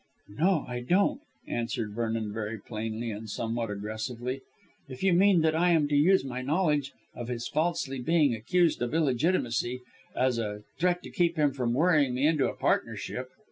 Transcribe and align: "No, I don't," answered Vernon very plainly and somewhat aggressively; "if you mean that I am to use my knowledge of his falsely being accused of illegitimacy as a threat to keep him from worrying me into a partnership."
"No, 0.29 0.65
I 0.67 0.79
don't," 0.79 1.21
answered 1.47 1.93
Vernon 1.93 2.33
very 2.33 2.57
plainly 2.59 3.11
and 3.11 3.29
somewhat 3.29 3.69
aggressively; 3.69 4.41
"if 4.89 5.03
you 5.03 5.13
mean 5.13 5.41
that 5.41 5.55
I 5.55 5.69
am 5.69 5.87
to 5.89 5.95
use 5.95 6.25
my 6.25 6.41
knowledge 6.41 6.91
of 7.13 7.27
his 7.27 7.47
falsely 7.47 7.99
being 8.01 8.33
accused 8.33 8.81
of 8.81 8.95
illegitimacy 8.95 9.81
as 10.15 10.39
a 10.39 10.63
threat 10.79 11.03
to 11.03 11.11
keep 11.11 11.35
him 11.37 11.51
from 11.53 11.75
worrying 11.75 12.15
me 12.15 12.25
into 12.25 12.49
a 12.49 12.55
partnership." 12.55 13.29